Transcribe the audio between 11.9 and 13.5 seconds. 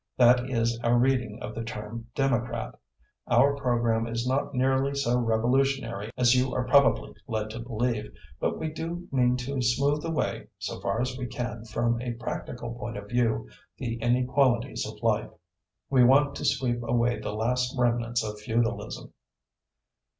a practical point of view,